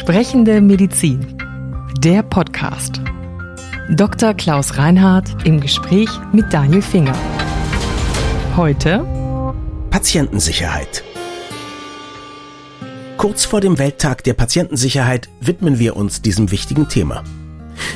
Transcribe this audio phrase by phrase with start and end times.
[0.00, 1.36] Sprechende Medizin.
[1.98, 3.02] Der Podcast.
[3.90, 4.32] Dr.
[4.32, 7.14] Klaus Reinhardt im Gespräch mit Daniel Finger.
[8.56, 9.04] Heute
[9.90, 11.04] Patientensicherheit.
[13.18, 17.22] Kurz vor dem Welttag der Patientensicherheit widmen wir uns diesem wichtigen Thema.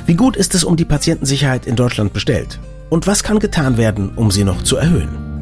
[0.05, 2.61] Wie gut ist es um die Patientensicherheit in Deutschland bestellt?
[2.91, 5.34] Und was kann getan werden, um sie noch zu erhöhen?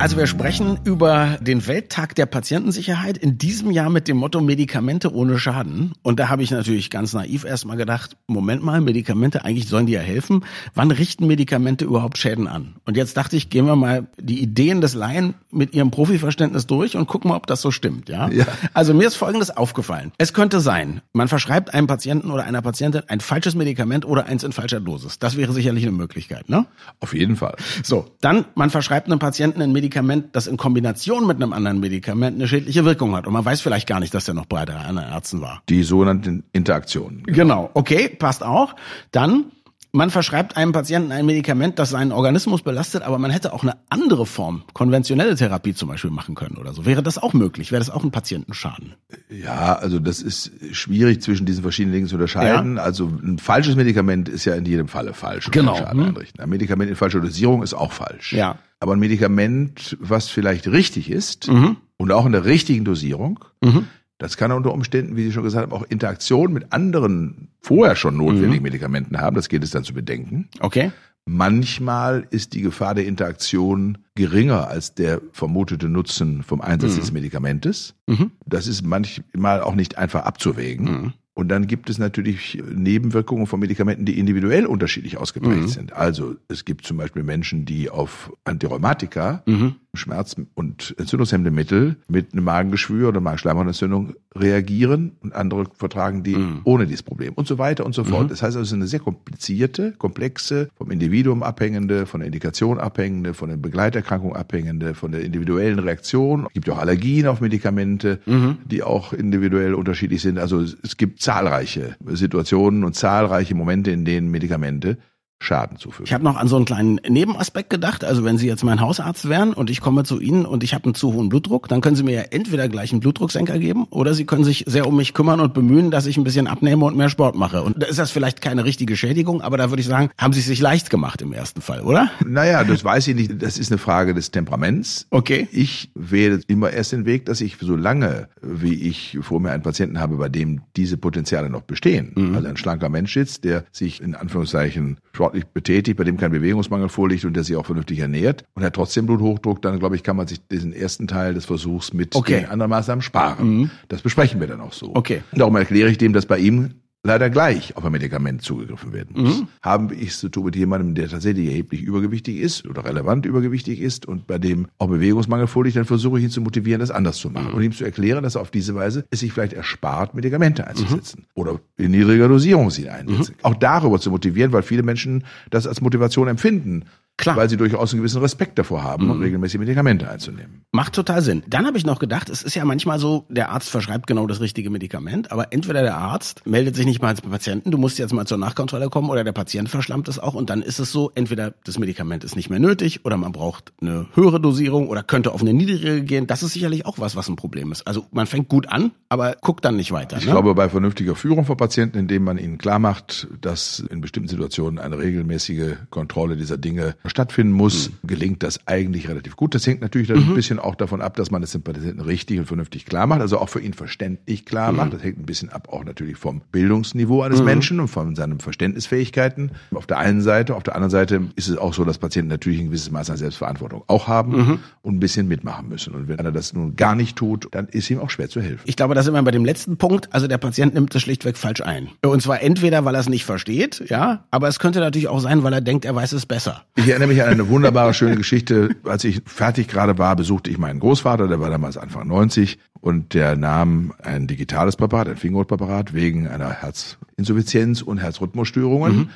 [0.00, 5.12] Also wir sprechen über den Welttag der Patientensicherheit in diesem Jahr mit dem Motto Medikamente
[5.12, 5.92] ohne Schaden.
[6.02, 9.94] Und da habe ich natürlich ganz naiv erstmal gedacht, Moment mal, Medikamente, eigentlich sollen die
[9.94, 10.44] ja helfen.
[10.72, 12.76] Wann richten Medikamente überhaupt Schäden an?
[12.84, 16.96] Und jetzt dachte ich, gehen wir mal die Ideen des Laien mit ihrem Profiverständnis durch
[16.96, 18.08] und gucken mal, ob das so stimmt.
[18.08, 18.30] Ja?
[18.30, 18.46] ja.
[18.74, 20.12] Also mir ist Folgendes aufgefallen.
[20.16, 24.44] Es könnte sein, man verschreibt einem Patienten oder einer Patientin ein falsches Medikament oder eins
[24.44, 25.18] in falscher Dosis.
[25.18, 26.66] Das wäre sicherlich eine Möglichkeit, ne?
[27.00, 27.56] Auf jeden Fall.
[27.82, 31.80] So, dann man verschreibt einem Patienten ein Medikament Medikament, das in Kombination mit einem anderen
[31.80, 33.26] Medikament eine schädliche Wirkung hat.
[33.26, 35.62] Und man weiß vielleicht gar nicht, dass der noch bei der anderen Ärzten war.
[35.70, 37.22] Die sogenannten Interaktionen.
[37.22, 37.36] Genau.
[37.38, 37.70] genau.
[37.72, 38.74] Okay, passt auch.
[39.12, 39.46] Dann
[39.90, 43.72] man verschreibt einem Patienten ein Medikament, das seinen Organismus belastet, aber man hätte auch eine
[43.88, 46.84] andere Form, konventionelle Therapie zum Beispiel machen können oder so.
[46.84, 47.72] Wäre das auch möglich?
[47.72, 48.94] Wäre das auch ein Patientenschaden?
[49.30, 52.76] Ja, also das ist schwierig zwischen diesen verschiedenen Dingen zu unterscheiden.
[52.76, 52.82] Ja.
[52.82, 55.50] Also ein falsches Medikament ist ja in jedem Falle falsch.
[55.50, 55.76] Genau.
[55.76, 56.16] Schaden hm.
[56.36, 58.34] Ein Medikament in falscher Dosierung ist auch falsch.
[58.34, 58.58] Ja.
[58.80, 61.76] Aber ein Medikament, was vielleicht richtig ist mhm.
[61.96, 63.86] und auch in der richtigen Dosierung, mhm.
[64.18, 68.16] das kann unter Umständen, wie Sie schon gesagt haben, auch Interaktion mit anderen vorher schon
[68.16, 68.62] notwendigen mhm.
[68.62, 69.34] Medikamenten haben.
[69.34, 70.48] Das gilt es dann zu bedenken.
[70.60, 70.92] Okay.
[71.26, 77.00] Manchmal ist die Gefahr der Interaktion geringer als der vermutete Nutzen vom Einsatz mhm.
[77.00, 77.94] des Medikamentes.
[78.06, 78.30] Mhm.
[78.46, 81.12] Das ist manchmal auch nicht einfach abzuwägen.
[81.38, 85.68] Und dann gibt es natürlich Nebenwirkungen von Medikamenten, die individuell unterschiedlich ausgeprägt mhm.
[85.68, 85.92] sind.
[85.92, 89.76] Also es gibt zum Beispiel Menschen, die auf Antirheumatika, mhm.
[89.98, 96.60] Schmerz- und entzündungshemmende Mittel mit einem Magengeschwür oder Magenschleimhautentzündung reagieren und andere vertragen die mhm.
[96.64, 98.24] ohne dieses Problem und so weiter und so fort.
[98.24, 98.28] Mhm.
[98.28, 102.78] Das heißt also, es ist eine sehr komplizierte, komplexe, vom Individuum abhängende, von der Indikation
[102.78, 106.46] abhängende, von der Begleiterkrankung abhängende, von der individuellen Reaktion.
[106.46, 108.58] Es gibt ja auch Allergien auf Medikamente, mhm.
[108.64, 110.38] die auch individuell unterschiedlich sind.
[110.38, 114.98] Also es gibt zahlreiche Situationen und zahlreiche Momente, in denen Medikamente
[115.40, 116.06] Schaden zufügen.
[116.06, 118.04] Ich habe noch an so einen kleinen Nebenaspekt gedacht.
[118.04, 120.84] Also wenn Sie jetzt mein Hausarzt wären und ich komme zu Ihnen und ich habe
[120.84, 124.14] einen zu hohen Blutdruck, dann können Sie mir ja entweder gleich einen Blutdrucksenker geben oder
[124.14, 126.96] Sie können sich sehr um mich kümmern und bemühen, dass ich ein bisschen abnehme und
[126.96, 127.62] mehr Sport mache.
[127.62, 130.40] Und da ist das vielleicht keine richtige Schädigung, aber da würde ich sagen, haben Sie
[130.40, 132.10] es sich leicht gemacht im ersten Fall, oder?
[132.26, 133.40] Naja, das weiß ich nicht.
[133.40, 135.06] Das ist eine Frage des Temperaments.
[135.10, 135.46] Okay.
[135.52, 139.62] Ich wähle immer erst den Weg, dass ich so lange, wie ich vor mir einen
[139.62, 142.34] Patienten habe, bei dem diese Potenziale noch bestehen, mhm.
[142.34, 144.98] also ein schlanker Mensch sitzt, der sich in Anführungszeichen
[145.28, 148.74] sportlich betätigt, bei dem kein Bewegungsmangel vorliegt und der sich auch vernünftig ernährt und hat
[148.74, 152.46] trotzdem Bluthochdruck, dann glaube ich, kann man sich diesen ersten Teil des Versuchs mit okay.
[152.48, 153.48] anderen Maßnahmen sparen.
[153.48, 153.70] Mhm.
[153.88, 154.94] Das besprechen wir dann auch so.
[154.94, 155.22] Okay.
[155.32, 156.74] Und darum erkläre ich dem, dass bei ihm
[157.08, 159.40] leider gleich auf ein Medikament zugegriffen werden muss.
[159.40, 159.48] Mhm.
[159.62, 163.80] Haben ich es zu tun mit jemandem, der tatsächlich erheblich übergewichtig ist oder relevant übergewichtig
[163.80, 167.16] ist und bei dem auch Bewegungsmangel vorliegt, dann versuche ich ihn zu motivieren, das anders
[167.16, 167.54] zu machen mhm.
[167.54, 171.20] und ihm zu erklären, dass er auf diese Weise es sich vielleicht erspart, Medikamente einzusetzen
[171.20, 171.40] mhm.
[171.40, 173.34] oder in niedriger Dosierung sie einsetzen.
[173.38, 173.44] Mhm.
[173.44, 176.84] Auch darüber zu motivieren, weil viele Menschen das als Motivation empfinden,
[177.18, 177.36] Klar.
[177.36, 179.20] Weil sie durchaus einen gewissen Respekt davor haben, mhm.
[179.20, 180.62] regelmäßig Medikamente einzunehmen.
[180.70, 181.42] Macht total Sinn.
[181.48, 184.40] Dann habe ich noch gedacht, es ist ja manchmal so, der Arzt verschreibt genau das
[184.40, 188.12] richtige Medikament, aber entweder der Arzt meldet sich nicht mal als Patienten, du musst jetzt
[188.12, 191.10] mal zur Nachkontrolle kommen, oder der Patient verschlammt es auch und dann ist es so,
[191.16, 195.32] entweder das Medikament ist nicht mehr nötig oder man braucht eine höhere Dosierung oder könnte
[195.32, 196.28] auf eine niedrigere gehen.
[196.28, 197.84] Das ist sicherlich auch was, was ein Problem ist.
[197.86, 200.18] Also man fängt gut an, aber guckt dann nicht weiter.
[200.18, 200.30] Ich ne?
[200.30, 204.78] glaube, bei vernünftiger Führung von Patienten, indem man ihnen klar macht, dass in bestimmten Situationen
[204.78, 209.54] eine regelmäßige Kontrolle dieser Dinge stattfinden muss, gelingt das eigentlich relativ gut.
[209.54, 210.30] Das hängt natürlich dann mhm.
[210.30, 213.20] ein bisschen auch davon ab, dass man es dem Patienten richtig und vernünftig klar macht,
[213.20, 214.78] also auch für ihn verständlich klar mhm.
[214.78, 214.92] macht.
[214.94, 217.46] Das hängt ein bisschen ab auch natürlich vom Bildungsniveau eines mhm.
[217.46, 219.52] Menschen und von seinen Verständnisfähigkeiten.
[219.74, 222.60] Auf der einen Seite, auf der anderen Seite ist es auch so, dass Patienten natürlich
[222.60, 224.58] ein gewisses Maß an Selbstverantwortung auch haben mhm.
[224.82, 225.94] und ein bisschen mitmachen müssen.
[225.94, 228.62] Und wenn einer das nun gar nicht tut, dann ist ihm auch schwer zu helfen.
[228.64, 230.12] Ich glaube, da sind wir bei dem letzten Punkt.
[230.12, 231.88] Also der Patient nimmt das schlichtweg falsch ein.
[232.04, 235.42] Und zwar entweder, weil er es nicht versteht, ja, aber es könnte natürlich auch sein,
[235.42, 236.64] weil er denkt, er weiß es besser.
[236.74, 238.74] Ich erinnere mich an eine wunderbare schöne Geschichte.
[238.82, 243.14] Als ich fertig gerade war, besuchte ich meinen Großvater, der war damals Anfang 90 und
[243.14, 248.96] der nahm ein digitales Präparat, ein Fingerhutpräparat wegen einer Herzinsuffizienz und Herzrhythmusstörungen.
[248.96, 249.10] Mhm.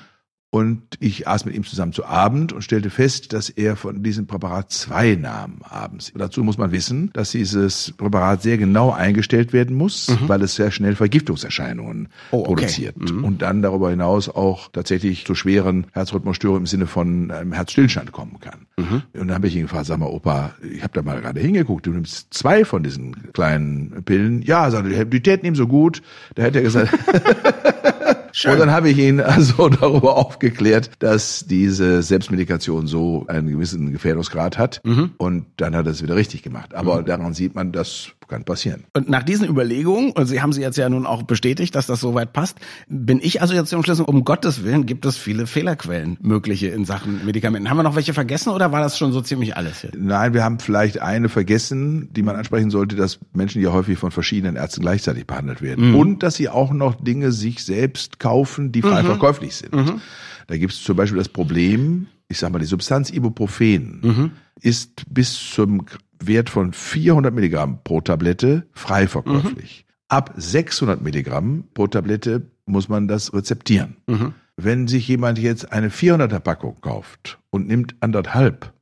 [0.54, 4.26] Und ich aß mit ihm zusammen zu Abend und stellte fest, dass er von diesem
[4.26, 6.12] Präparat zwei nahm abends.
[6.14, 10.28] Dazu muss man wissen, dass dieses Präparat sehr genau eingestellt werden muss, mhm.
[10.28, 12.46] weil es sehr schnell Vergiftungserscheinungen oh, okay.
[12.48, 12.98] produziert.
[12.98, 13.24] Mhm.
[13.24, 18.38] Und dann darüber hinaus auch tatsächlich zu schweren Herzrhythmusstörungen im Sinne von einem Herzstillstand kommen
[18.40, 18.66] kann.
[18.76, 19.04] Mhm.
[19.14, 21.86] Und dann habe ich ihn gefragt, sag mal, Opa, ich habe da mal gerade hingeguckt,
[21.86, 24.42] du nimmst zwei von diesen kleinen Pillen.
[24.42, 26.02] Ja, sagte, die täten ihm so gut.
[26.34, 26.92] Da hätte er gesagt,
[28.32, 28.52] Schön.
[28.52, 34.58] Und dann habe ich ihn also darüber aufgeklärt, dass diese Selbstmedikation so einen gewissen Gefährdungsgrad
[34.58, 34.80] hat.
[34.84, 35.12] Mhm.
[35.18, 36.74] Und dann hat er es wieder richtig gemacht.
[36.74, 37.06] Aber mhm.
[37.06, 38.84] daran sieht man, dass kann passieren.
[38.94, 42.00] Und nach diesen Überlegungen, und Sie haben sie jetzt ja nun auch bestätigt, dass das
[42.00, 42.58] soweit passt,
[42.88, 46.86] bin ich also jetzt zum Schluss, um Gottes Willen gibt es viele Fehlerquellen mögliche in
[46.86, 47.68] Sachen Medikamenten.
[47.68, 49.82] Haben wir noch welche vergessen oder war das schon so ziemlich alles?
[49.82, 49.90] Hier?
[49.96, 54.10] Nein, wir haben vielleicht eine vergessen, die man ansprechen sollte, dass Menschen ja häufig von
[54.10, 55.90] verschiedenen Ärzten gleichzeitig behandelt werden.
[55.90, 55.96] Mhm.
[55.96, 59.06] Und dass sie auch noch Dinge sich selbst kaufen, die frei mhm.
[59.06, 59.74] verkäuflich sind.
[59.74, 60.00] Mhm.
[60.46, 64.30] Da gibt es zum Beispiel das Problem, ich sag mal, die Substanz Ibuprofen mhm.
[64.60, 65.84] ist bis zum
[66.18, 69.84] Wert von 400 Milligramm pro Tablette frei verkäuflich.
[69.86, 69.92] Mhm.
[70.08, 73.96] Ab 600 Milligramm pro Tablette muss man das rezeptieren.
[74.06, 74.34] Mhm.
[74.56, 78.72] Wenn sich jemand jetzt eine 400er Packung kauft und nimmt anderthalb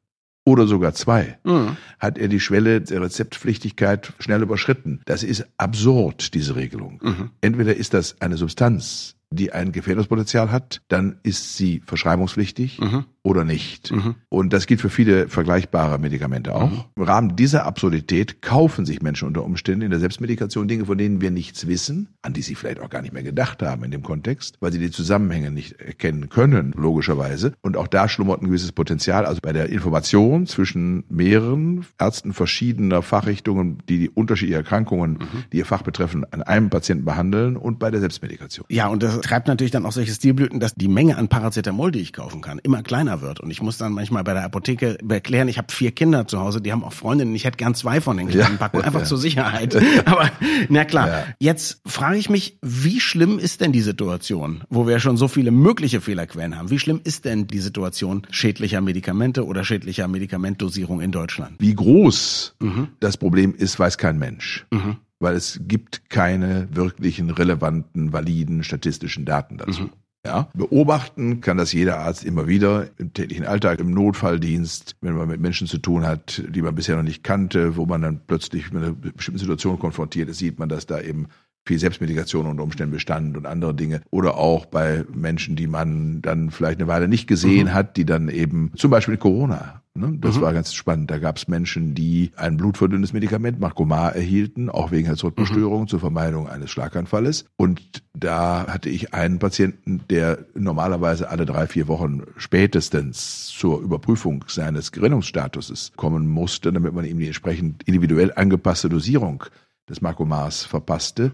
[0.44, 1.76] oder sogar zwei, mhm.
[1.98, 5.00] hat er die Schwelle der Rezeptpflichtigkeit schnell überschritten.
[5.06, 7.00] Das ist absurd, diese Regelung.
[7.02, 7.30] Mhm.
[7.40, 13.04] Entweder ist das eine Substanz, die ein Gefährdungspotenzial hat, dann ist sie verschreibungspflichtig mhm.
[13.22, 13.92] oder nicht.
[13.92, 14.16] Mhm.
[14.28, 16.70] Und das gilt für viele vergleichbare Medikamente auch.
[16.70, 16.84] Mhm.
[16.96, 21.20] Im Rahmen dieser Absurdität kaufen sich Menschen unter Umständen in der Selbstmedikation Dinge, von denen
[21.20, 24.02] wir nichts wissen, an die sie vielleicht auch gar nicht mehr gedacht haben in dem
[24.02, 27.52] Kontext, weil sie die Zusammenhänge nicht erkennen können, logischerweise.
[27.60, 29.26] Und auch da schlummert ein gewisses Potenzial.
[29.26, 35.44] Also bei der Information zwischen mehreren Ärzten verschiedener Fachrichtungen, die die unterschiedliche Erkrankungen, mhm.
[35.52, 38.66] die ihr Fach betreffen, an einem Patienten behandeln und bei der Selbstmedikation.
[38.68, 42.00] Ja, und das treibt natürlich dann auch solche Stilblüten, dass die Menge an Paracetamol, die
[42.00, 43.40] ich kaufen kann, immer kleiner wird.
[43.40, 46.60] Und ich muss dann manchmal bei der Apotheke erklären, ich habe vier Kinder zu Hause,
[46.60, 49.06] die haben auch Freundinnen, ich hätte gern zwei von den kleinen ja, Packungen, einfach ja.
[49.06, 49.76] zur Sicherheit.
[50.04, 50.30] Aber
[50.68, 51.24] na klar, ja.
[51.38, 55.50] jetzt frage ich mich, wie schlimm ist denn die Situation, wo wir schon so viele
[55.50, 56.70] mögliche Fehlerquellen haben?
[56.70, 61.56] Wie schlimm ist denn die Situation schädlicher Medikamente oder schädlicher Medikamentdosierung in Deutschland?
[61.58, 62.88] Wie groß mhm.
[63.00, 64.66] das Problem ist, weiß kein Mensch.
[64.70, 69.82] Mhm weil es gibt keine wirklichen relevanten, validen statistischen Daten dazu.
[69.82, 69.90] Mhm.
[70.26, 75.28] Ja, beobachten kann das jeder Arzt immer wieder im täglichen Alltag, im Notfalldienst, wenn man
[75.28, 78.70] mit Menschen zu tun hat, die man bisher noch nicht kannte, wo man dann plötzlich
[78.70, 81.28] mit einer bestimmten Situation konfrontiert ist, sieht man, dass da eben
[81.66, 84.02] viel Selbstmedikation unter Umständen bestand und andere Dinge.
[84.10, 87.74] Oder auch bei Menschen, die man dann vielleicht eine Weile nicht gesehen mhm.
[87.74, 89.82] hat, die dann eben zum Beispiel Corona.
[90.00, 90.18] Ne?
[90.20, 90.40] Das mhm.
[90.40, 91.10] war ganz spannend.
[91.10, 95.88] Da gab es Menschen, die ein blutverdünnendes Medikament, Marcomar, erhielten, auch wegen Herzrhythmusstörungen mhm.
[95.88, 97.44] zur Vermeidung eines Schlaganfalles.
[97.56, 104.44] Und da hatte ich einen Patienten, der normalerweise alle drei, vier Wochen spätestens zur Überprüfung
[104.48, 109.44] seines Gerinnungsstatuses kommen musste, damit man ihm die entsprechend individuell angepasste Dosierung
[109.88, 111.32] des Marcomars verpasste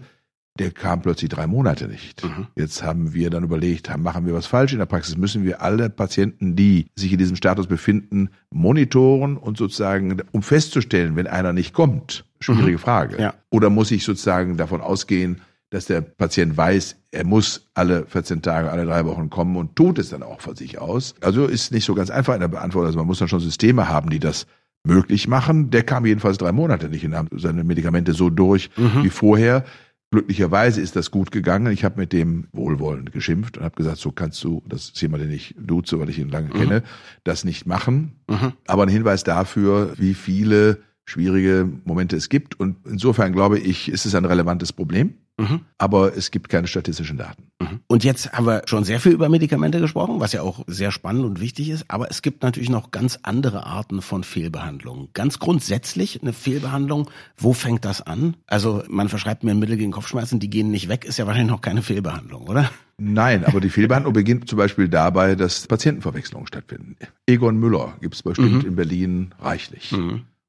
[0.59, 2.23] der kam plötzlich drei Monate nicht.
[2.23, 2.47] Mhm.
[2.55, 5.17] Jetzt haben wir dann überlegt, machen wir was falsch in der Praxis?
[5.17, 11.15] Müssen wir alle Patienten, die sich in diesem Status befinden, monitoren und sozusagen, um festzustellen,
[11.15, 12.25] wenn einer nicht kommt?
[12.39, 12.81] Schwierige mhm.
[12.81, 13.21] Frage.
[13.21, 13.33] Ja.
[13.49, 18.71] Oder muss ich sozusagen davon ausgehen, dass der Patient weiß, er muss alle 14 Tage,
[18.71, 21.15] alle drei Wochen kommen und tut es dann auch von sich aus.
[21.21, 22.87] Also ist nicht so ganz einfach in der Beantwortung.
[22.87, 24.47] Also man muss dann schon Systeme haben, die das
[24.87, 25.69] möglich machen.
[25.69, 29.03] Der kam jedenfalls drei Monate nicht und nahm seine Medikamente so durch mhm.
[29.03, 29.65] wie vorher.
[30.09, 31.71] Glücklicherweise ist das gut gegangen.
[31.73, 35.23] Ich habe mit dem wohlwollend geschimpft und habe gesagt, so kannst du, das ist jemand,
[35.23, 36.53] den ich duze, weil ich ihn lange mhm.
[36.53, 36.83] kenne,
[37.25, 38.21] das nicht machen.
[38.29, 38.53] Mhm.
[38.67, 42.59] Aber ein Hinweis dafür, wie viele schwierige Momente es gibt.
[42.59, 45.15] Und insofern glaube ich, ist es ein relevantes Problem.
[45.39, 45.61] Mhm.
[45.77, 47.43] Aber es gibt keine statistischen Daten.
[47.59, 47.79] Mhm.
[47.87, 51.25] Und jetzt haben wir schon sehr viel über Medikamente gesprochen, was ja auch sehr spannend
[51.25, 51.85] und wichtig ist.
[51.89, 55.09] Aber es gibt natürlich noch ganz andere Arten von Fehlbehandlungen.
[55.13, 57.09] Ganz grundsätzlich eine Fehlbehandlung.
[57.37, 58.35] Wo fängt das an?
[58.47, 61.51] Also man verschreibt mir ein Mittel gegen Kopfschmerzen, die gehen nicht weg, ist ja wahrscheinlich
[61.51, 62.71] noch keine Fehlbehandlung, oder?
[62.97, 66.95] Nein, aber die Fehlbehandlung beginnt zum Beispiel dabei, dass Patientenverwechslungen stattfinden.
[67.27, 68.69] Egon Müller gibt es bestimmt mhm.
[68.69, 69.93] in Berlin reichlich.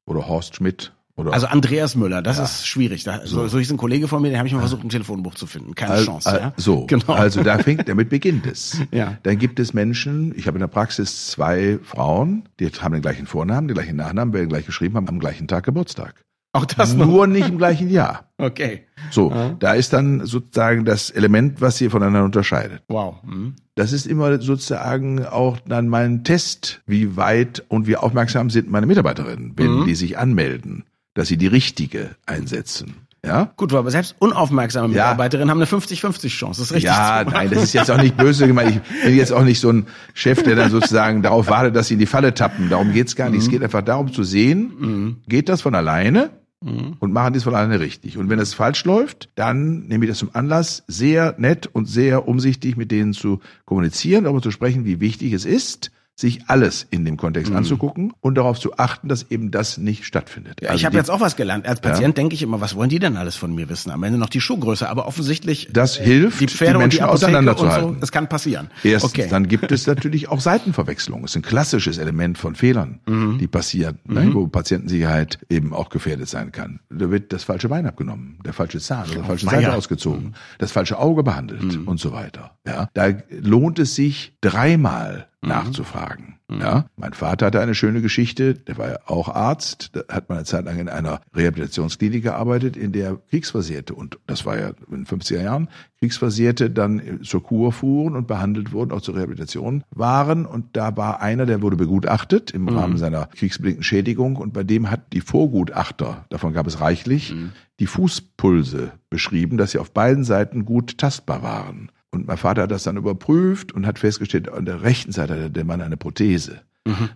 [0.08, 1.32] Oder Horst Schmidt oder?
[1.32, 2.44] Also Andreas Müller, das ja.
[2.44, 3.02] ist schwierig.
[3.02, 3.48] Da, so.
[3.48, 5.74] so ist ein Kollege von mir, den habe ich mal versucht, im Telefonbuch zu finden.
[5.74, 6.30] Keine Al, Chance.
[6.30, 6.52] Al, ja?
[6.56, 7.12] So, genau.
[7.12, 8.78] also da fängt, damit beginnt es.
[8.92, 9.18] Ja.
[9.22, 13.26] Dann gibt es Menschen, ich habe in der Praxis zwei Frauen, die haben den gleichen
[13.26, 16.24] Vornamen, den gleichen Nachnamen, werden gleich geschrieben, haben am gleichen Tag Geburtstag.
[16.52, 17.06] Auch das noch?
[17.06, 18.30] Nur nicht im gleichen Jahr.
[18.38, 18.84] Okay.
[19.10, 19.50] So, ja.
[19.50, 22.82] da ist dann sozusagen das Element, was sie voneinander unterscheidet.
[22.88, 23.22] Wow.
[23.22, 23.56] Mhm.
[23.74, 28.86] Das ist immer sozusagen auch dann mein Test, wie weit und wie aufmerksam sind meine
[28.86, 29.84] Mitarbeiterinnen, wenn mhm.
[29.86, 30.84] die sich anmelden
[31.18, 33.07] dass sie die richtige einsetzen.
[33.24, 33.52] Ja?
[33.56, 35.06] Gut, aber selbst unaufmerksame Ja.
[35.06, 36.60] Mitarbeiterinnen haben eine 50-50 Chance.
[36.60, 36.90] Das ist richtig.
[36.90, 37.30] Ja, so.
[37.30, 38.80] nein, das ist jetzt auch nicht böse gemeint.
[38.98, 41.94] Ich bin jetzt auch nicht so ein Chef, der dann sozusagen darauf wartet, dass sie
[41.94, 42.70] in die Falle tappen.
[42.70, 43.42] Darum geht's gar nicht.
[43.42, 47.80] Es geht einfach darum zu sehen, geht das von alleine und machen es von alleine
[47.80, 48.18] richtig.
[48.18, 52.26] Und wenn es falsch läuft, dann nehme ich das zum Anlass, sehr nett und sehr
[52.26, 57.04] umsichtig mit denen zu kommunizieren, darüber zu sprechen, wie wichtig es ist, sich alles in
[57.04, 60.60] dem Kontext anzugucken und darauf zu achten, dass eben das nicht stattfindet.
[60.60, 61.64] Ja, Also ich habe jetzt auch was gelernt.
[61.66, 63.92] Als Patient denke ich immer, was wollen die denn alles von mir wissen?
[63.92, 67.08] Am Ende noch die Schuhgröße, aber offensichtlich Das hilft, die Pferde die und die Menschen
[67.14, 67.88] auseinanderzuhalten.
[67.88, 68.68] Und so, das kann passieren.
[68.82, 69.28] Erstens, okay.
[69.30, 71.22] dann gibt es natürlich auch Seitenverwechslung.
[71.22, 73.38] Das ist ein klassisches Element von Fehlern, Mhm.
[73.38, 76.80] die passieren, ne, wo Patientensicherheit eben auch gefährdet sein kann.
[76.90, 79.46] Da wird das falsche Bein abgenommen, der falsche Zahn oder der falsche.
[79.46, 82.56] Seite ausgezogen, das falsche Auge behandelt und so weiter.
[82.66, 86.36] Ja, da lohnt es sich dreimal nachzufragen.
[86.50, 88.54] Ja, mein Vater hatte eine schöne Geschichte.
[88.54, 89.90] Der war ja auch Arzt.
[89.92, 94.46] Da hat man eine Zeit lang in einer Rehabilitationsklinik gearbeitet, in der Kriegsversehrte und das
[94.46, 95.68] war ja in den 50er Jahren
[95.98, 100.46] Kriegsversehrte dann zur Kur fuhren und behandelt wurden, auch zur Rehabilitation waren.
[100.46, 104.36] Und da war einer, der wurde begutachtet im Rahmen seiner kriegsbedingten Schädigung.
[104.36, 107.34] Und bei dem hat die Vorgutachter, davon gab es reichlich,
[107.80, 111.90] die Fußpulse beschrieben, dass sie auf beiden Seiten gut tastbar waren.
[112.18, 115.50] Und mein Vater hat das dann überprüft und hat festgestellt, an der rechten Seite hatte
[115.50, 116.62] der Mann eine Prothese.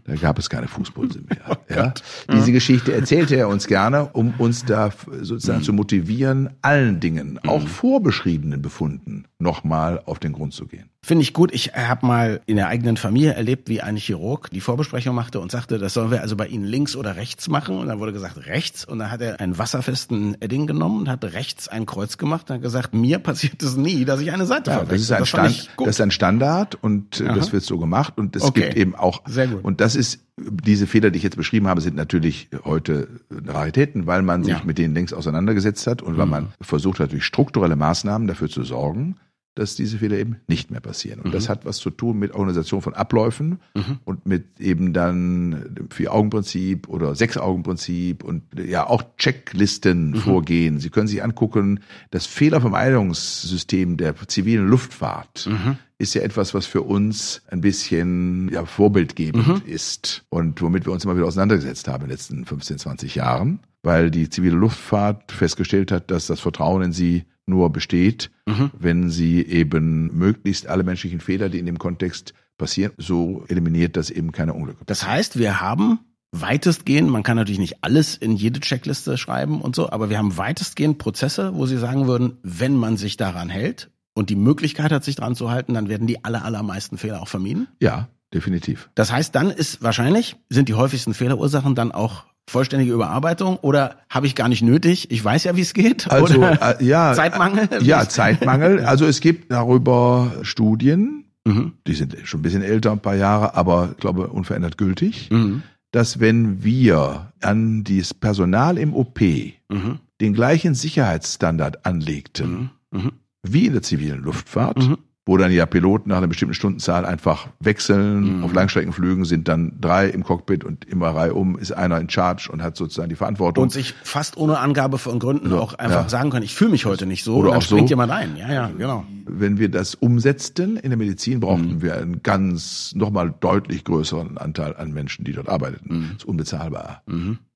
[0.04, 1.58] Da gab es keine Fußpulse mehr.
[1.74, 1.94] ja.
[2.30, 4.90] Diese Geschichte erzählte er uns gerne, um uns da
[5.20, 10.90] sozusagen zu motivieren, allen Dingen, auch vorbeschriebenen Befunden, nochmal auf den Grund zu gehen.
[11.04, 11.52] Finde ich gut.
[11.52, 15.50] Ich habe mal in der eigenen Familie erlebt, wie ein Chirurg die Vorbesprechung machte und
[15.50, 17.76] sagte, das sollen wir also bei Ihnen links oder rechts machen.
[17.76, 18.84] Und dann wurde gesagt rechts.
[18.84, 22.54] Und dann hat er einen wasserfesten Edding genommen und hat rechts ein Kreuz gemacht und
[22.56, 25.28] hat gesagt, mir passiert es nie, dass ich eine Seite Ja, das ist ein fand
[25.54, 27.34] Stand, das ist ein Standard und äh, Aha.
[27.34, 28.60] das wird so gemacht und es Okay.
[28.62, 29.64] gibt eben auch Sehr gut.
[29.64, 34.22] und das ist diese Fehler, die ich jetzt beschrieben habe, sind natürlich heute Raritäten, weil
[34.22, 34.60] man sich Ja.
[34.60, 34.66] Mhm.
[34.66, 38.62] mit denen längst auseinandergesetzt hat und weil man versucht hat, durch strukturelle Maßnahmen dafür zu
[38.62, 39.16] sorgen,
[39.54, 41.20] dass diese Fehler eben nicht mehr passieren.
[41.20, 41.32] Und Mhm.
[41.32, 43.58] das hat was zu tun mit Organisation von Abläufen
[44.06, 50.16] und mit eben dann dem Vier-Augen-Prinzip oder Sechs-Augen-Prinzip und ja auch Checklisten Mhm.
[50.16, 50.78] vorgehen.
[50.80, 51.80] Sie können sich angucken,
[52.10, 55.76] das Fehlervermeidungssystem der zivilen Luftfahrt Mhm.
[55.98, 59.62] ist ja etwas, was für uns ein bisschen ja, vorbildgebend Mhm.
[59.66, 63.60] ist und womit wir uns immer wieder auseinandergesetzt haben in den letzten 15, 20 Jahren,
[63.82, 68.70] weil die zivile Luftfahrt festgestellt hat, dass das Vertrauen in sie nur besteht, Mhm.
[68.78, 74.10] wenn sie eben möglichst alle menschlichen Fehler, die in dem Kontext passieren, so eliminiert, dass
[74.10, 76.00] eben keine Unglücke Das heißt, wir haben
[76.32, 80.36] weitestgehend, man kann natürlich nicht alles in jede Checkliste schreiben und so, aber wir haben
[80.36, 85.04] weitestgehend Prozesse, wo Sie sagen würden, wenn man sich daran hält und die Möglichkeit hat,
[85.04, 87.68] sich daran zu halten, dann werden die aller, allermeisten Fehler auch vermieden.
[87.80, 88.88] Ja, definitiv.
[88.94, 94.26] Das heißt, dann ist wahrscheinlich, sind die häufigsten Fehlerursachen dann auch vollständige Überarbeitung oder habe
[94.26, 95.10] ich gar nicht nötig?
[95.10, 96.10] Ich weiß ja, wie es geht.
[96.10, 97.68] Also äh, ja, Zeitmangel?
[97.82, 98.84] Ja, Zeitmangel.
[98.84, 101.72] Also es gibt darüber Studien, Mhm.
[101.88, 105.62] die sind schon ein bisschen älter, ein paar Jahre, aber ich glaube unverändert gültig, Mhm.
[105.90, 109.20] dass wenn wir an das Personal im OP
[109.68, 109.98] Mhm.
[110.20, 113.12] den gleichen Sicherheitsstandard anlegten Mhm.
[113.42, 114.98] wie in der zivilen Luftfahrt, Mhm.
[115.24, 118.38] Wo dann ja Piloten nach einer bestimmten Stundenzahl einfach wechseln.
[118.38, 118.44] Mhm.
[118.44, 122.60] Auf Langstreckenflügen sind dann drei im Cockpit und immer reihum ist einer in Charge und
[122.60, 123.62] hat sozusagen die Verantwortung.
[123.62, 126.08] Und sich fast ohne Angabe von Gründen So, auch einfach ja.
[126.08, 127.36] sagen können, ich fühle mich heute nicht so.
[127.36, 127.76] Oder und dann auch so.
[127.76, 128.36] springt jemand ein.
[128.36, 129.04] Ja, ja, genau.
[129.26, 131.82] wenn wir das umsetzten in der Medizin, brauchten Mhm.
[131.82, 135.96] wir einen ganz nochmal deutlich größeren Anteil an Menschen, die dort arbeiteten.
[135.98, 136.02] Mhm.
[136.08, 137.02] Das ist unbezahlbar.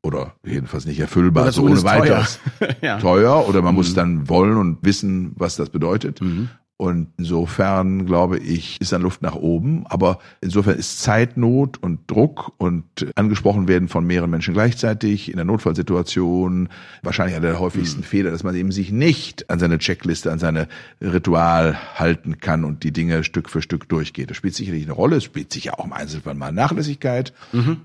[0.04, 2.16] Oder jedenfalls nicht erfüllbar, Oder so ohne zumindest teuer.
[2.60, 2.76] weiteres.
[2.80, 2.98] Ja.
[2.98, 6.20] Teuer oder man muss dann wollen und wissen, was das bedeutet.
[6.78, 6.86] Mhm.
[6.86, 9.86] Und insofern, glaube ich, ist dann Luft nach oben.
[9.86, 15.44] Aber insofern ist Zeitnot und Druck und angesprochen werden von mehreren Menschen gleichzeitig in der
[15.44, 16.68] Notfallsituation
[17.02, 20.68] wahrscheinlich einer der häufigsten Fehler, dass man eben sich nicht an seine Checkliste, an seine
[21.00, 24.30] Ritual halten kann und die Dinge Stück für Stück durchgeht.
[24.30, 25.16] Das spielt sicherlich eine Rolle.
[25.16, 27.32] Es spielt sicher auch im Einzelfall mal Nachlässigkeit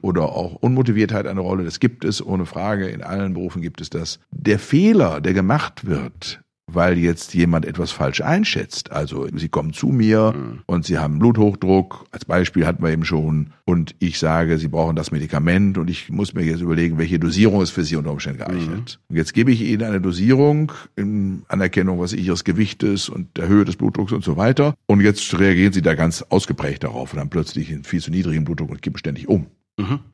[0.02, 1.64] oder auch Unmotiviertheit eine Rolle.
[1.64, 2.88] Das gibt es ohne Frage.
[2.88, 4.20] In allen Berufen gibt es das.
[4.32, 6.42] Der Fehler, der gemacht wird,
[6.74, 8.92] weil jetzt jemand etwas falsch einschätzt.
[8.92, 10.34] Also Sie kommen zu mir
[10.66, 14.96] und Sie haben Bluthochdruck, als Beispiel hatten wir eben schon, und ich sage, Sie brauchen
[14.96, 18.40] das Medikament und ich muss mir jetzt überlegen, welche Dosierung ist für Sie unter Umständen
[18.40, 19.00] geeignet.
[19.10, 23.66] Und jetzt gebe ich Ihnen eine Dosierung in Anerkennung, was Ihres Gewichtes und der Höhe
[23.66, 24.74] des Blutdrucks und so weiter.
[24.88, 28.44] Und jetzt reagieren Sie da ganz ausgeprägt darauf und haben plötzlich einen viel zu niedrigen
[28.44, 29.48] Blutdruck und kippen ständig um.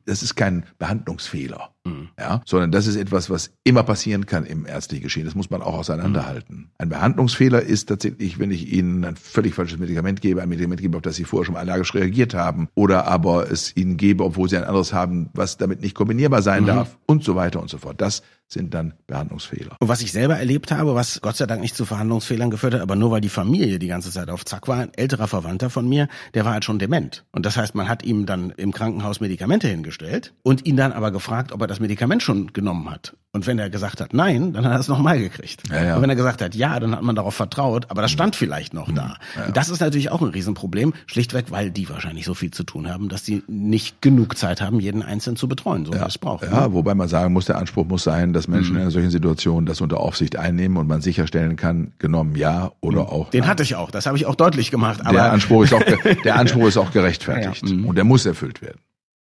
[0.06, 1.70] Das ist kein Behandlungsfehler.
[1.88, 2.08] Mhm.
[2.18, 5.24] Ja, sondern das ist etwas, was immer passieren kann im ärztlichen Geschehen.
[5.24, 6.56] Das muss man auch auseinanderhalten.
[6.56, 6.70] Mhm.
[6.78, 10.96] Ein Behandlungsfehler ist tatsächlich, wenn ich Ihnen ein völlig falsches Medikament gebe, ein Medikament gebe,
[10.96, 14.56] auf das Sie vorher schon allergisch reagiert haben, oder aber es Ihnen gebe, obwohl Sie
[14.56, 16.68] ein anderes haben, was damit nicht kombinierbar sein mhm.
[16.68, 18.00] darf und so weiter und so fort.
[18.00, 19.76] Das sind dann Behandlungsfehler.
[19.78, 22.80] Und was ich selber erlebt habe, was Gott sei Dank nicht zu Verhandlungsfehlern geführt hat,
[22.80, 25.86] aber nur weil die Familie die ganze Zeit auf Zack war, ein älterer Verwandter von
[25.86, 27.24] mir, der war halt schon dement.
[27.30, 31.10] Und das heißt, man hat ihm dann im Krankenhaus Medikamente hingestellt und ihn dann aber
[31.10, 33.14] gefragt, ob er das Medikament schon genommen hat.
[33.30, 35.62] Und wenn er gesagt hat nein, dann hat er es nochmal gekriegt.
[35.70, 35.96] Ja, ja.
[35.96, 38.72] Und wenn er gesagt hat ja, dann hat man darauf vertraut, aber das stand vielleicht
[38.72, 39.16] noch da.
[39.36, 39.50] Ja.
[39.52, 43.10] Das ist natürlich auch ein Riesenproblem, schlichtweg, weil die wahrscheinlich so viel zu tun haben,
[43.10, 46.44] dass sie nicht genug Zeit haben, jeden Einzelnen zu betreuen, so wie es braucht.
[46.44, 46.72] Ja, ne?
[46.72, 48.76] wobei man sagen muss, der Anspruch muss sein, dass Menschen mhm.
[48.76, 53.02] in einer solchen Situation das unter Aufsicht einnehmen und man sicherstellen kann, genommen ja oder
[53.02, 53.08] mhm.
[53.08, 53.30] auch.
[53.30, 53.50] Den nein.
[53.50, 55.00] hatte ich auch, das habe ich auch deutlich gemacht.
[55.04, 55.82] Aber der Anspruch ist auch,
[56.24, 57.84] der Anspruch ist auch gerechtfertigt mhm.
[57.84, 58.78] und der muss erfüllt werden.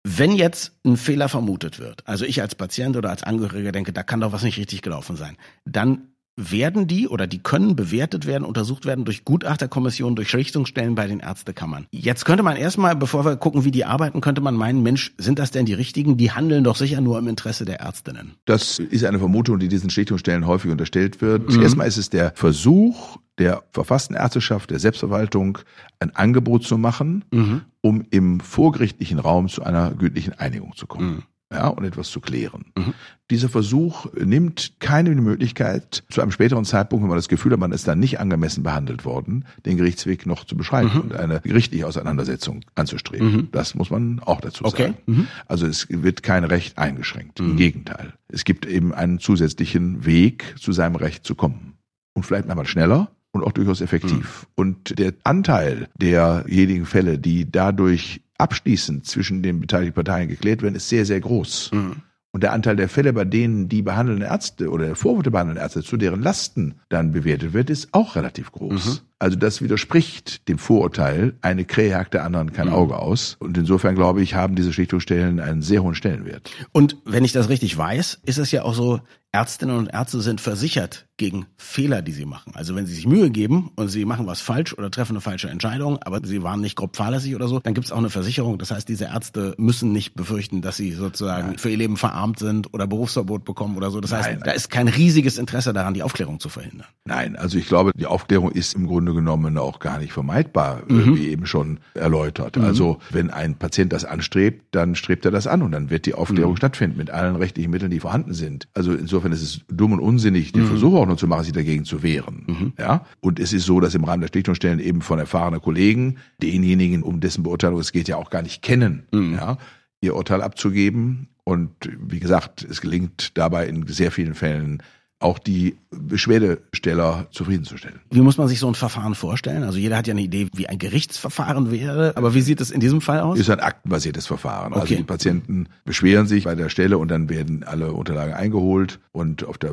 [0.08, 4.04] Wenn jetzt ein Fehler vermutet wird, also ich als Patient oder als Angehöriger denke, da
[4.04, 8.44] kann doch was nicht richtig gelaufen sein, dann werden die oder die können bewertet werden,
[8.44, 11.86] untersucht werden durch Gutachterkommissionen, durch Richtungsstellen bei den Ärztekammern.
[11.90, 15.38] Jetzt könnte man erstmal, bevor wir gucken, wie die arbeiten, könnte man meinen, Mensch, sind
[15.38, 16.18] das denn die richtigen?
[16.18, 18.34] Die handeln doch sicher nur im Interesse der Ärztinnen.
[18.44, 21.50] Das ist eine Vermutung, die diesen Schlichtungsstellen häufig unterstellt wird.
[21.50, 21.62] Mhm.
[21.62, 25.58] Erstmal ist es der Versuch der verfassten Ärzteschaft, der Selbstverwaltung,
[26.00, 27.62] ein Angebot zu machen, mhm.
[27.82, 31.16] um im vorgerichtlichen Raum zu einer gütlichen Einigung zu kommen.
[31.16, 31.22] Mhm
[31.56, 32.66] ja, und etwas zu klären.
[32.76, 32.94] Mhm.
[33.30, 37.72] Dieser Versuch nimmt keine Möglichkeit, zu einem späteren Zeitpunkt, wenn man das Gefühl hat, man
[37.72, 41.00] ist dann nicht angemessen behandelt worden, den Gerichtsweg noch zu beschreiten mhm.
[41.00, 43.32] und eine gerichtliche Auseinandersetzung anzustreben.
[43.32, 43.48] Mhm.
[43.52, 44.82] Das muss man auch dazu okay.
[44.82, 44.94] sagen.
[45.06, 45.26] Mhm.
[45.46, 47.40] Also es wird kein Recht eingeschränkt.
[47.40, 47.56] Im mhm.
[47.56, 48.12] Gegenteil.
[48.28, 51.78] Es gibt eben einen zusätzlichen Weg, zu seinem Recht zu kommen.
[52.14, 54.46] Und vielleicht einmal schneller, und auch durchaus effektiv.
[54.46, 54.52] Mhm.
[54.54, 60.88] Und der Anteil derjenigen Fälle, die dadurch abschließend zwischen den beteiligten Parteien geklärt werden, ist
[60.88, 61.70] sehr, sehr groß.
[61.72, 62.02] Mhm.
[62.32, 65.62] Und der Anteil der Fälle, bei denen die behandelnden Ärzte oder der Vorwurf der behandelnden
[65.62, 68.86] Ärzte zu deren Lasten dann bewertet wird, ist auch relativ groß.
[68.86, 69.05] Mhm.
[69.18, 72.74] Also das widerspricht dem Vorurteil, eine Krähe hakt der anderen kein mhm.
[72.74, 73.36] Auge aus.
[73.40, 76.50] Und insofern glaube ich, haben diese Schlichtungsstellen einen sehr hohen Stellenwert.
[76.72, 79.00] Und wenn ich das richtig weiß, ist es ja auch so,
[79.36, 82.52] Ärztinnen und Ärzte sind versichert gegen Fehler, die sie machen.
[82.54, 85.48] Also wenn sie sich Mühe geben und sie machen was falsch oder treffen eine falsche
[85.48, 88.58] Entscheidung, aber sie waren nicht grob fahrlässig oder so, dann gibt es auch eine Versicherung.
[88.58, 91.58] Das heißt, diese Ärzte müssen nicht befürchten, dass sie sozusagen Nein.
[91.58, 94.00] für ihr Leben verarmt sind oder Berufsverbot bekommen oder so.
[94.00, 94.40] Das heißt, Nein.
[94.42, 96.86] da ist kein riesiges Interesse daran, die Aufklärung zu verhindern.
[97.04, 101.16] Nein, also ich glaube, die Aufklärung ist im Grunde genommen auch gar nicht vermeidbar, mhm.
[101.16, 102.56] wie eben schon erläutert.
[102.56, 102.64] Mhm.
[102.64, 106.14] Also wenn ein Patient das anstrebt, dann strebt er das an und dann wird die
[106.14, 106.58] Aufklärung mhm.
[106.58, 108.68] stattfinden mit allen rechtlichen Mitteln, die vorhanden sind.
[108.72, 110.68] Also insofern Insofern ist es dumm und unsinnig, den mhm.
[110.68, 112.44] Versuch auch nur zu machen, sich dagegen zu wehren.
[112.46, 112.72] Mhm.
[112.78, 113.06] Ja?
[113.20, 117.20] Und es ist so, dass im Rahmen der Schlichtungsstellen eben von erfahrenen Kollegen denjenigen, um
[117.20, 119.34] dessen Beurteilung es geht, ja auch gar nicht kennen, mhm.
[119.34, 119.58] ja,
[120.00, 121.28] ihr Urteil abzugeben.
[121.44, 124.82] Und wie gesagt, es gelingt dabei in sehr vielen Fällen
[125.18, 128.00] auch die Beschwerdesteller zufriedenzustellen.
[128.10, 129.64] Wie muss man sich so ein Verfahren vorstellen?
[129.64, 132.80] Also jeder hat ja eine Idee, wie ein Gerichtsverfahren wäre, aber wie sieht es in
[132.80, 133.38] diesem Fall aus?
[133.38, 134.74] Ist ein aktenbasiertes Verfahren.
[134.74, 134.94] Also okay.
[134.94, 139.44] Also die Patienten beschweren sich bei der Stelle und dann werden alle Unterlagen eingeholt und
[139.44, 139.72] auf der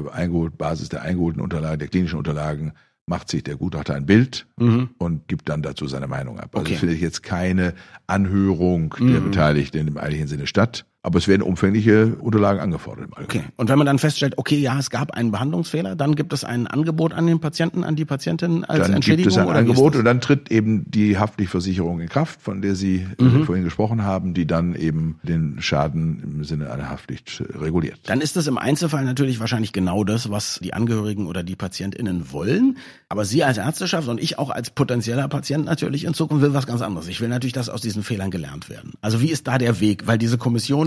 [0.58, 2.72] Basis der eingeholten Unterlagen, der klinischen Unterlagen
[3.06, 4.92] macht sich der Gutachter ein Bild mhm.
[4.98, 6.52] und gibt dann dazu seine Meinung ab.
[6.54, 6.76] Also okay.
[6.76, 7.74] es findet jetzt keine
[8.08, 9.14] Anhörung mhm.
[9.14, 13.10] der Beteiligten im eigentlichen Sinne statt, aber es werden umfängliche Unterlagen angefordert.
[13.22, 13.44] Okay.
[13.58, 16.66] Und wenn man dann feststellt, okay, ja, es gab einen Behandlungsfehler, dann gibt es ein
[16.66, 19.34] Angebot an den Patienten, an die Patientin als dann Entschädigung?
[19.34, 22.76] Dann gibt es ein Angebot und dann tritt eben die Haftpflichtversicherung in Kraft, von der
[22.76, 23.44] Sie äh, mhm.
[23.44, 28.00] vorhin gesprochen haben, die dann eben den Schaden im Sinne einer Haftpflicht reguliert.
[28.06, 32.32] Dann ist das im Einzelfall natürlich wahrscheinlich genau das, was die Angehörigen oder die PatientInnen
[32.32, 32.78] wollen.
[33.10, 36.66] Aber Sie als Ärzteschaft und ich auch als potenzieller Patient natürlich in Zukunft will was
[36.66, 37.10] ganz anderes.
[37.10, 38.94] Ich will natürlich, dass aus diesen Fehlern gelernt werden.
[39.02, 40.08] Also wie ist da der Weg?
[40.08, 40.38] Weil diese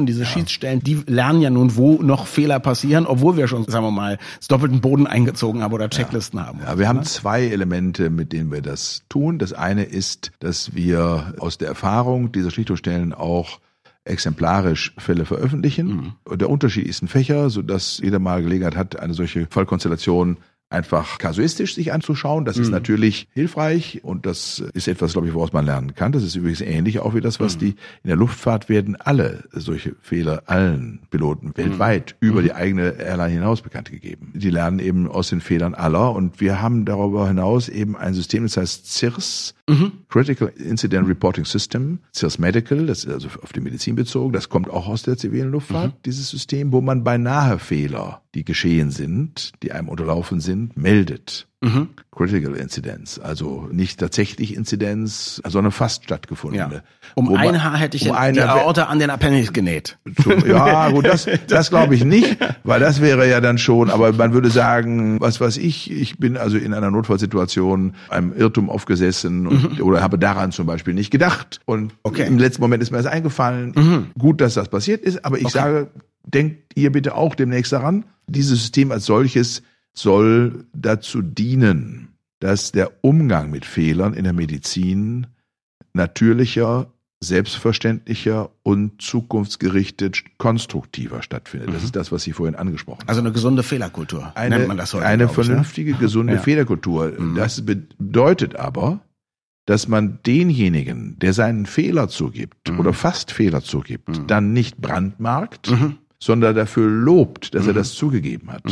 [0.06, 0.26] Kommissionen diese ja.
[0.26, 4.18] Schiedsstellen, die lernen ja nun, wo noch Fehler passieren, obwohl wir schon, sagen wir mal,
[4.38, 6.46] das doppelten Boden eingezogen haben oder Checklisten ja.
[6.46, 6.60] haben.
[6.64, 9.38] Ja, wir haben zwei Elemente, mit denen wir das tun.
[9.38, 13.60] Das eine ist, dass wir aus der Erfahrung dieser Schlichtungsstellen auch
[14.04, 16.14] exemplarisch Fälle veröffentlichen.
[16.28, 16.38] Mhm.
[16.38, 20.36] Der Unterschied ist ein Fächer, sodass jeder mal Gelegenheit hat, eine solche Fallkonstellation
[20.68, 22.44] einfach kasuistisch sich anzuschauen.
[22.44, 22.62] Das mhm.
[22.62, 26.12] ist natürlich hilfreich und das ist etwas, glaube ich, woraus man lernen kann.
[26.12, 27.60] Das ist übrigens ähnlich auch wie das, was mhm.
[27.60, 31.56] die in der Luftfahrt werden alle solche Fehler allen Piloten mhm.
[31.56, 32.44] weltweit über mhm.
[32.44, 34.32] die eigene Airline hinaus bekannt gegeben.
[34.34, 38.42] Die lernen eben aus den Fehlern aller und wir haben darüber hinaus eben ein System,
[38.42, 39.92] das heißt CIRS, mhm.
[40.08, 44.68] Critical Incident Reporting System, CIRS Medical, das ist also auf die Medizin bezogen, das kommt
[44.68, 46.02] auch aus der zivilen Luftfahrt, mhm.
[46.04, 51.46] dieses System, wo man beinahe Fehler, die geschehen sind, die einem unterlaufen sind, meldet.
[51.62, 51.88] Mhm.
[52.12, 56.74] Critical Incidents, also nicht tatsächlich Inzidenz, sondern fast stattgefundene.
[56.74, 56.82] Ja.
[57.14, 59.98] Um Wo ein Haar hätte ich um die Aorta an den Appendix genäht.
[60.46, 64.32] Ja, gut, das, das glaube ich nicht, weil das wäre ja dann schon, aber man
[64.34, 69.78] würde sagen, was weiß ich, ich bin also in einer Notfallsituation einem Irrtum aufgesessen und,
[69.78, 69.82] mhm.
[69.82, 72.26] oder habe daran zum Beispiel nicht gedacht und okay.
[72.26, 73.72] im letzten Moment ist mir das eingefallen.
[73.74, 74.06] Mhm.
[74.18, 75.58] Gut, dass das passiert ist, aber ich okay.
[75.58, 75.90] sage,
[76.22, 79.62] denkt ihr bitte auch demnächst daran, dieses System als solches
[79.98, 85.26] soll dazu dienen, dass der Umgang mit Fehlern in der Medizin
[85.94, 91.70] natürlicher, selbstverständlicher und zukunftsgerichtet konstruktiver stattfindet.
[91.70, 91.84] Das mhm.
[91.86, 93.08] ist das, was Sie vorhin angesprochen haben.
[93.08, 95.06] Also eine gesunde Fehlerkultur eine, nennt man das heute.
[95.06, 95.28] Eine ne?
[95.30, 95.98] vernünftige, ne?
[95.98, 96.40] gesunde ja.
[96.40, 97.14] Fehlerkultur.
[97.18, 97.34] Mhm.
[97.34, 99.00] Das bedeutet aber,
[99.64, 102.80] dass man denjenigen, der seinen Fehler zugibt mhm.
[102.80, 104.26] oder fast Fehler zugibt, mhm.
[104.26, 105.96] dann nicht brandmarkt, mhm.
[106.18, 107.78] sondern dafür lobt, dass er mhm.
[107.78, 108.62] das zugegeben hat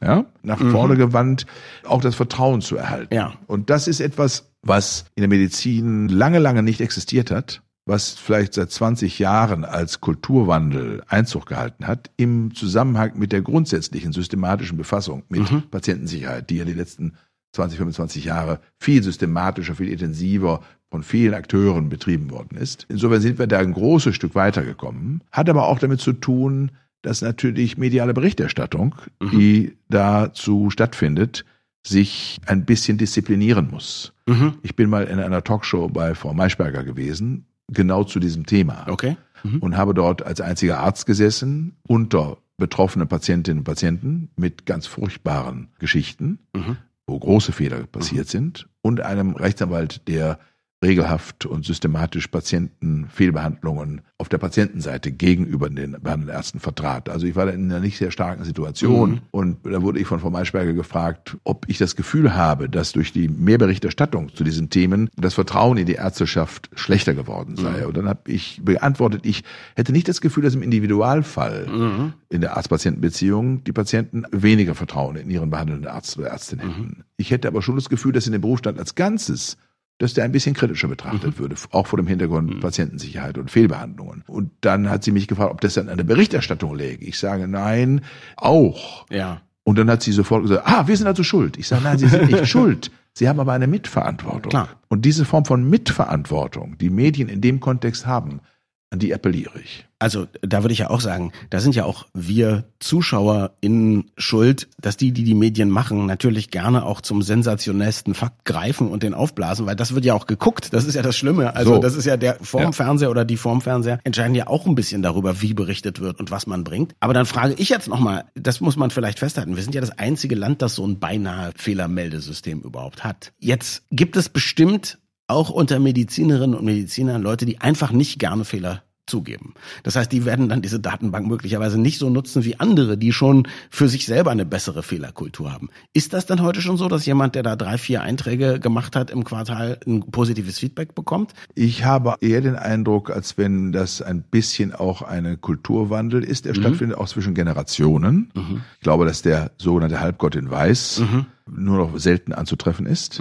[0.00, 0.70] ja, nach mhm.
[0.70, 1.46] vorne gewandt,
[1.84, 3.14] auch das Vertrauen zu erhalten.
[3.14, 3.34] Ja.
[3.46, 8.54] Und das ist etwas, was in der Medizin lange, lange nicht existiert hat, was vielleicht
[8.54, 15.24] seit 20 Jahren als Kulturwandel Einzug gehalten hat, im Zusammenhang mit der grundsätzlichen systematischen Befassung
[15.28, 15.62] mit mhm.
[15.70, 17.14] Patientensicherheit, die ja die letzten
[17.52, 22.86] 20, 25 Jahre viel systematischer, viel intensiver von vielen Akteuren betrieben worden ist.
[22.88, 26.70] Insofern sind wir da ein großes Stück weitergekommen, hat aber auch damit zu tun,
[27.02, 29.30] dass natürlich mediale Berichterstattung, mhm.
[29.30, 31.44] die dazu stattfindet,
[31.86, 34.12] sich ein bisschen disziplinieren muss.
[34.26, 34.54] Mhm.
[34.62, 38.86] Ich bin mal in einer Talkshow bei Frau Maischberger gewesen, genau zu diesem Thema.
[38.88, 39.16] Okay.
[39.42, 39.58] Mhm.
[39.60, 45.68] Und habe dort als einziger Arzt gesessen, unter betroffene Patientinnen und Patienten mit ganz furchtbaren
[45.78, 46.76] Geschichten, mhm.
[47.06, 48.30] wo große Fehler passiert mhm.
[48.30, 50.38] sind, und einem Rechtsanwalt, der
[50.82, 57.08] regelhaft und systematisch Patientenfehlbehandlungen auf der Patientenseite gegenüber den behandelnden Ärzten vertrat.
[57.08, 59.20] Also ich war da in einer nicht sehr starken Situation mhm.
[59.32, 63.12] und da wurde ich von Frau Maischberger gefragt, ob ich das Gefühl habe, dass durch
[63.12, 67.80] die Mehrberichterstattung zu diesen Themen das Vertrauen in die Ärzteschaft schlechter geworden sei.
[67.80, 67.86] Mhm.
[67.86, 69.42] Und dann habe ich beantwortet, ich
[69.74, 72.12] hätte nicht das Gefühl, dass im Individualfall mhm.
[72.28, 76.80] in der Arzt-Patienten-Beziehung die Patienten weniger Vertrauen in ihren behandelnden Arzt oder Ärztin hätten.
[76.80, 77.04] Mhm.
[77.16, 79.56] Ich hätte aber schon das Gefühl, dass in dem Berufsstand als Ganzes
[79.98, 81.38] dass der ein bisschen kritischer betrachtet mhm.
[81.38, 82.60] würde, auch vor dem Hintergrund mhm.
[82.60, 84.24] Patientensicherheit und Fehlbehandlungen.
[84.26, 87.04] Und dann hat sie mich gefragt, ob das dann an der Berichterstattung läge.
[87.04, 88.02] Ich sage nein,
[88.36, 89.06] auch.
[89.10, 89.42] Ja.
[89.64, 91.58] Und dann hat sie sofort gesagt, ah, wir sind also schuld.
[91.58, 92.90] Ich sage, nein, Sie sind nicht schuld.
[93.12, 94.50] Sie haben aber eine Mitverantwortung.
[94.50, 94.68] Klar.
[94.88, 98.40] Und diese Form von Mitverantwortung, die Medien in dem Kontext haben,
[98.90, 99.84] an die appelliere ich.
[99.98, 104.68] Also da würde ich ja auch sagen, da sind ja auch wir Zuschauer in Schuld,
[104.80, 109.12] dass die, die die Medien machen, natürlich gerne auch zum sensationellsten Fakt greifen und den
[109.12, 110.72] aufblasen, weil das wird ja auch geguckt.
[110.72, 111.54] Das ist ja das Schlimme.
[111.54, 111.80] Also so.
[111.80, 112.72] das ist ja der vorm ja.
[112.72, 116.30] Fernseher oder die vorm Fernseher entscheiden ja auch ein bisschen darüber, wie berichtet wird und
[116.30, 116.94] was man bringt.
[117.00, 119.56] Aber dann frage ich jetzt nochmal, das muss man vielleicht festhalten.
[119.56, 123.32] Wir sind ja das einzige Land, das so ein beinahe Fehlermeldesystem überhaupt hat.
[123.38, 124.98] Jetzt gibt es bestimmt
[125.28, 129.54] auch unter Medizinerinnen und Medizinern Leute, die einfach nicht gerne Fehler zugeben.
[129.82, 133.48] Das heißt, die werden dann diese Datenbank möglicherweise nicht so nutzen wie andere, die schon
[133.70, 135.70] für sich selber eine bessere Fehlerkultur haben.
[135.92, 139.10] Ist das dann heute schon so, dass jemand, der da drei, vier Einträge gemacht hat
[139.10, 141.32] im Quartal, ein positives Feedback bekommt?
[141.54, 146.54] Ich habe eher den Eindruck, als wenn das ein bisschen auch eine Kulturwandel ist, der
[146.54, 146.60] mhm.
[146.60, 148.30] stattfindet auch zwischen Generationen.
[148.34, 148.62] Mhm.
[148.74, 151.26] Ich glaube, dass der sogenannte Halbgott in Weiß mhm.
[151.50, 153.20] nur noch selten anzutreffen ist.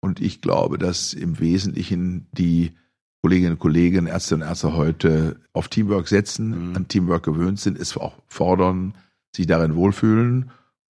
[0.00, 2.72] Und ich glaube, dass im Wesentlichen die
[3.22, 6.76] Kolleginnen und Kollegen, Ärzte und Ärzte heute auf Teamwork setzen, mhm.
[6.76, 8.94] an Teamwork gewöhnt sind, es auch fordern,
[9.36, 10.50] sich darin wohlfühlen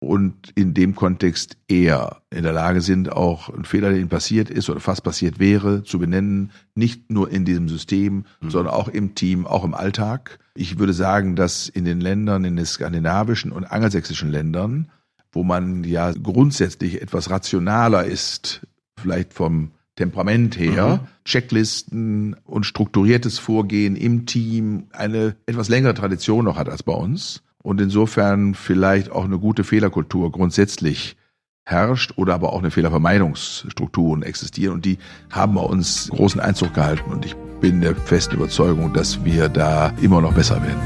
[0.03, 4.51] und in dem Kontext eher in der Lage sind, auch ein Fehler, der ihnen passiert
[4.51, 8.51] ist oder fast passiert wäre, zu benennen, nicht nur in diesem System, mhm.
[8.51, 10.41] sondern auch im Team, auch im Alltag.
[10.55, 14.91] Ich würde sagen, dass in den Ländern, in den skandinavischen und angelsächsischen Ländern,
[15.31, 18.67] wo man ja grundsätzlich etwas rationaler ist
[19.03, 21.09] vielleicht vom Temperament her, mhm.
[21.25, 27.43] Checklisten und strukturiertes Vorgehen im Team eine etwas längere Tradition noch hat als bei uns
[27.63, 31.17] und insofern vielleicht auch eine gute Fehlerkultur grundsätzlich
[31.65, 34.99] herrscht oder aber auch eine Fehlervermeidungsstrukturen existieren und die
[35.31, 39.93] haben bei uns großen Einzug gehalten und ich bin der festen Überzeugung, dass wir da
[40.01, 40.81] immer noch besser werden.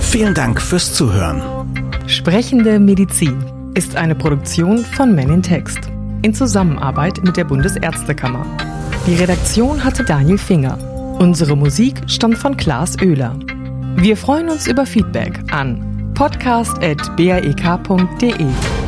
[0.00, 1.42] Vielen Dank fürs Zuhören.
[2.06, 5.90] Sprechende Medizin ist eine Produktion von Men in Text
[6.26, 8.44] in Zusammenarbeit mit der Bundesärztekammer.
[9.06, 10.76] Die Redaktion hatte Daniel Finger.
[11.20, 13.38] Unsere Musik stammt von Klaas Oehler.
[13.94, 18.85] Wir freuen uns über Feedback an podcast.brek.de.